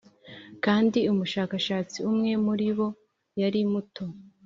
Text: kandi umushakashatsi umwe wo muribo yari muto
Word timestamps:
kandi 0.65 0.99
umushakashatsi 1.11 1.97
umwe 2.09 2.29
wo 2.35 2.39
muribo 2.45 2.85
yari 3.41 3.59
muto 3.71 4.03